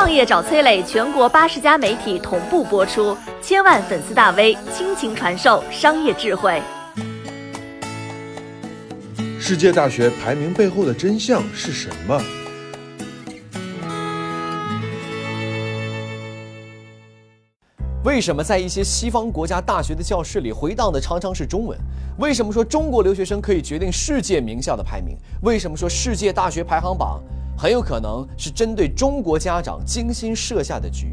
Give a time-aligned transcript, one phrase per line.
[0.00, 6.62] 创业找崔磊，全国八十家媒体同步播出，千万粉丝大 V 倾情传授商业智慧。
[9.38, 12.18] 世界大学排名背后的真相是什么？
[18.02, 21.78] 为什么在一些西方国家大学的教室里回荡的常常是中文？
[22.18, 25.14] 为什么说中国留学生可以决定世界名校的排名？
[25.42, 27.22] 为什么说世界大学排行榜
[27.60, 31.08] 很有可能是针对中国家长精心设下的局？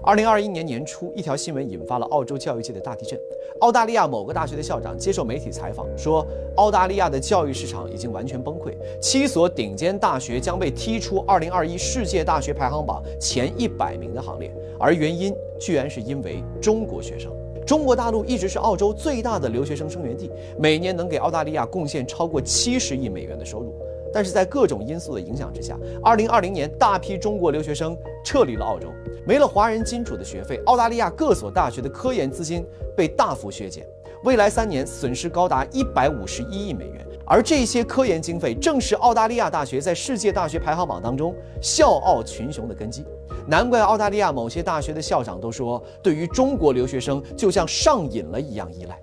[0.00, 3.18] 二零二一年年初，一条新闻引发了澳洲教育界的大地震。
[3.62, 6.24] 澳大利亚某个大学的校长接受媒体采访说，
[6.54, 17.32] 澳大利亚的教育市场已经完全崩溃，七所顶尖大学将被踢出二零二一世界大学排行榜前一百名的行列，而原因居然是因为中国学生。
[17.66, 23.74] 中国大陆一直是澳洲最大的留学生生源地，每年能给澳大利亚贡献超过七十亿美元的收入。
[24.12, 28.88] 但是在各种因素的影响之下，二零二零年大批中国留学生撤离了澳洲，
[29.26, 32.64] 没了华人金主的学费，澳大利亚各所大学的科研资金
[32.96, 33.86] 被大幅削减，
[34.24, 37.04] 未来三年损失高达一百五十一亿美元。
[37.30, 43.04] 而这些科研经费正是澳大利亚大学在世界大学排行榜当中笑傲群雄的根基。
[43.46, 48.98] 难怪澳大利亚某些大学的校长都说，对于中国留学生就像上瘾了一样依赖。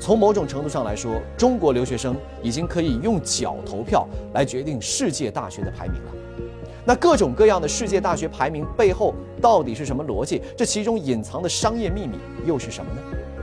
[0.00, 6.12] 从某种程度上来说，中国留学生已经可以用脚投票来决定世界大学的排名了。
[6.86, 10.40] 那各种各样的世界大学排名背后到底是什么逻辑？
[10.56, 13.00] 这其中隐藏的商业秘密又是什么呢？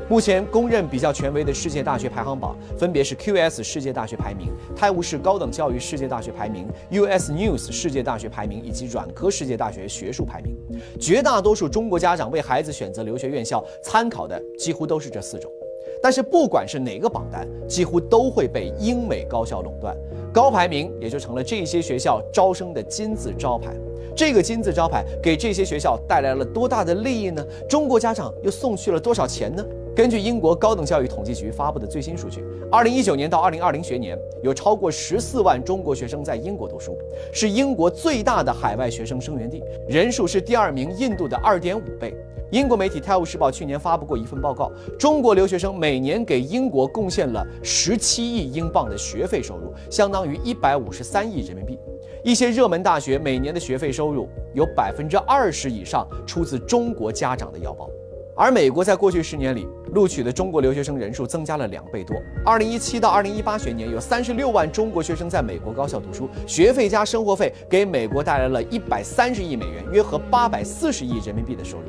[0.09, 10.55] 目前公认比较权威的世界大学排行榜分别是 QS 世界大学排名、泰晤士高等教育世界大学排名、US News 世界大学排名以及软科世界大学学术排名。
[10.99, 15.51] 绝大多数中国家长为孩子选择留学院校参考的几乎都是这四种。
[16.01, 19.95] 但是不管是哪个榜单，几乎都会被英美高校垄断，
[20.33, 23.75] 高排名也就成了这些学校招生的金字招牌。
[24.15, 27.45] 这个金字招牌给这些学校带来了多大的利益呢？
[27.69, 29.63] 中国家长又送去了多少钱呢？
[29.95, 36.97] 根据英国高等教育统计局发布的最新数据，二零一九年到二零二零学年，有超过十四万中国学生在英国读书，
[37.31, 42.15] 是英国最大的海外学生生源地，人数是第二名印度的二点五倍。
[42.49, 51.77] 英国媒体《泰晤士报》去年发布过一份报告，中国留学生每年给英国贡献了十七亿英镑的学费收入，相当于一百五十三亿人民币。
[52.23, 57.89] 一些热门大学每年的学费收入有百分之二十以上出自中国家长的腰包。
[58.33, 62.15] 而美国在过去十年里录取的中国留学生人数增加了两倍多。
[62.45, 71.85] 二零一七到二零一八学年，有三十六万中国学生在美国高校读书，学费加生活费给美国带来了一百三十亿美元，约合八百四十亿人民币的收入。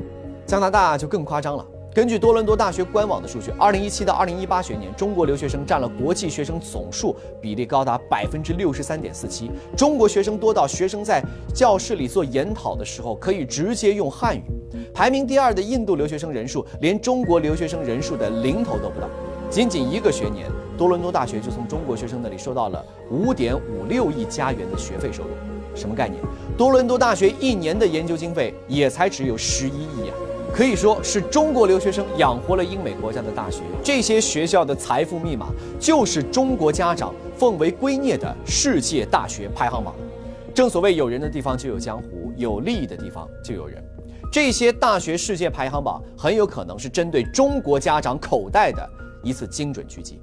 [0.49, 1.63] 加拿大就更夸张了。
[1.93, 9.51] 根据多伦多大学官网的数据，二零一七到二零一八学年，中国留学生占了国际学生总数比例高达百分之六十三点四七。
[9.77, 11.23] 中国学生多到学生在
[11.53, 14.41] 教室里做研讨的时候可以直接用汉语。
[14.91, 19.07] 排名第二的印度留学生人数连中国留学生人数的零头都不到。
[19.51, 25.29] 仅仅一个学年，多伦多大学就从中国学生那里收到了五点五六亿加元的学费收入。
[25.75, 26.19] 什么概念？
[26.57, 30.15] 多伦多大学一年的研究经费也才只有十一亿啊！
[30.59, 35.47] 可以说是中国留学生养活了英美国家的大学，这些学校的财富密码
[35.79, 39.95] 就是中国家长奉为圭臬的世界大学排行榜。
[40.53, 43.81] 正所谓有人的地方就有江湖，有利益的地方就有人。
[44.33, 48.85] 这些大学世界排行榜很有可能是针对中国家长口袋的
[49.23, 50.19] 一次精准狙击。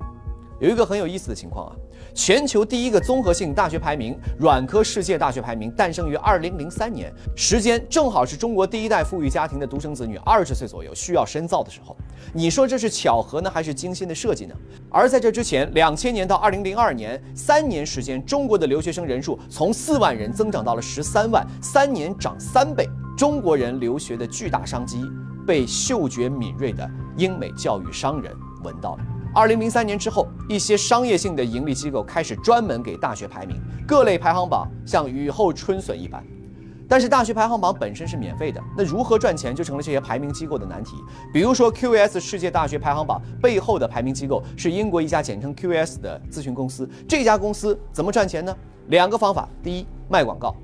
[0.58, 1.76] 有一个很有意思的情况啊，
[2.14, 11.94] 全球第一个综合性大学排名——软科世界大学排名，诞生于二零零三年，时间正好是中国第一代富裕家庭的独生子女二十岁左右需要深造的时候。
[12.32, 14.54] 你说这是巧合呢，还是精心的设计呢？
[14.90, 22.88] 而在这之前，两千年到二零零二年三年时间，中国的留学生人数从四万人增长到了十三万，三年涨三倍。
[23.14, 25.02] 中国人留学的巨大商机
[25.46, 29.15] 被嗅觉敏锐的英美教育商人闻到了。
[29.36, 36.24] 二零零三年之后，一些商业性的盈利机构开始专门给大学排名，各类排行榜像雨后春笋一般。
[36.88, 40.96] 但是大学排行榜本身是免费的，那如何赚钱就成了这些排名机构的难题。
[41.34, 48.56] 比如说，QS 世界大学排行榜背后的排名机构是英国一家简称 QS 的咨询公司，这家公司怎么赚钱呢？
[48.86, 50.56] 两个方法，第一，卖广告。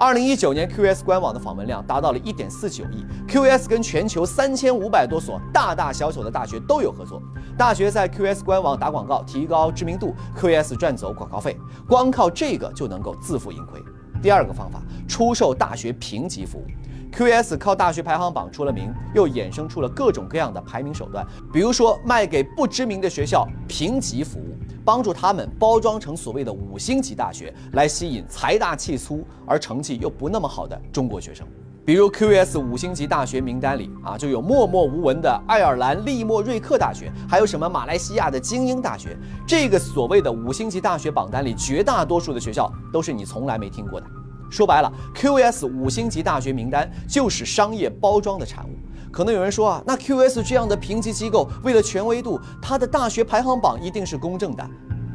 [0.00, 3.04] 二零一九年，QS 官网的访问量达到了一点四九亿。
[3.28, 7.20] QS 跟全球三千五百多所大大小小的大学都有合作，
[7.54, 11.54] 大学在 QS 官网打广告，提高知名度，QS 赚走广告费，
[11.86, 13.78] 光靠这个就能够自负盈亏。
[14.22, 16.64] 第二个方法，出售大学评级服务。
[17.12, 24.56] QS 靠大学排行榜出了名，又衍生出了各种各样的排名手段，比如说卖给不知名的学校评级服务。
[24.90, 31.46] 帮助他们包装成所谓的五星级大学，来吸引财大气粗而成绩又不那么好的中国学生。
[31.84, 39.16] 比如 QS 五星级大学名单里啊，就有默默无闻的爱尔兰利莫瑞克大学，还有什么马来西亚的精英大学。
[39.46, 44.06] 这个所谓的五星级大学榜单里，绝大多数的学校都是你从来没听过的。
[44.50, 48.70] 说白了，QS 五星级大学名单就是商业包装的产物。
[49.10, 54.64] 可能有人说啊，那 QS 这样的评级机构为了权威度，它的大学排行榜一定是公正的。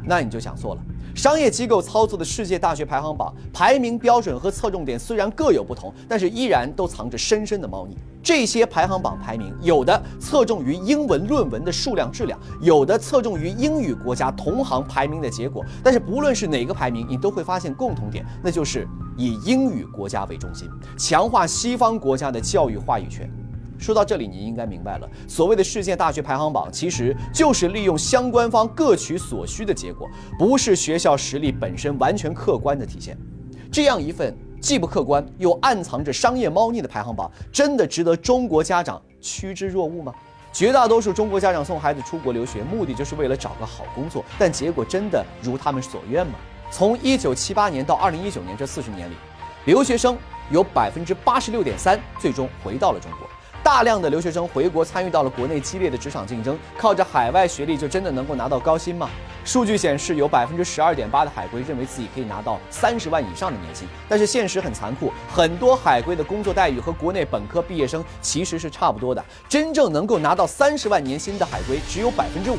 [0.08, 0.80] 那你就想错了。
[1.16, 7.96] 商业机构操作的世界大学排行榜排名标准和侧重点虽然各有不同，但是依然都藏着深深的猫腻。
[8.22, 15.64] 这些排行榜排名，有的侧重于英文论文的数量质量，有的侧重于英语国家同行排名的结果。
[15.82, 23.28] 但是不论是哪个排名，你都会发现共同点，那就是以英语国家为中心，强化西方国家的教育话语权。
[23.78, 30.08] 说到这里，你应该明白了，所谓的世界大学排行榜，其实就是利用相关方各取所需的结果，
[30.38, 33.16] 不是学校实力本身完全客观的体现。
[33.70, 40.14] 这样一份既不客观又暗藏着商业猫腻的排行榜，真的值得中国家长趋之若鹜吗？
[40.52, 46.34] 绝大多数中国家长送孩子出国留学，目的就是为了找个好工作，但结果真的如他们所愿吗？
[46.70, 49.14] 从一九七八年到二零一九年这四十年里，
[49.66, 50.16] 留学生
[50.50, 53.28] 有百分之八十六点三最终回到了中国。
[53.66, 56.56] 大量的留学生回国，参与到了国内激烈的职场竞争。
[56.78, 59.10] 靠着海外学历就真的能够拿到高薪吗？
[59.44, 63.88] 数据显示，有百分之十二点八的海归认为自己可以拿到三十万以上的年薪。
[64.08, 69.24] 但是现实很残酷，很多海归的工作待遇和国内本科毕业生其实是差不多的。
[69.48, 72.58] 真正能够拿到三十万年薪的海归只有百分之五，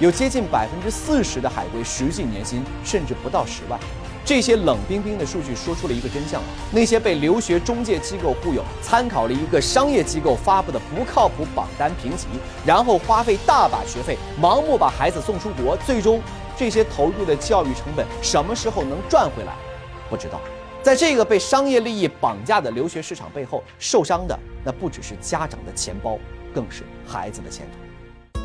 [0.00, 3.78] 有接近百分之四十的海归实际年薪甚至不到十万。
[4.24, 6.40] 这些冷冰冰的数据说出了一个真相：
[6.70, 12.26] 那些被留学中介机构忽悠，参考了一个商业机构发布的不靠谱榜单评级，
[12.64, 16.22] 然后花费大把学费，盲目把孩子送出国，最终
[16.56, 19.52] 这些投入的教育成本什么时候能赚回来？
[20.08, 20.40] 不知道。
[20.82, 26.18] 在这个被商业利益绑架的留学市场背后，受伤的那不只是家长的钱包，
[26.54, 27.91] 更是孩子的前途。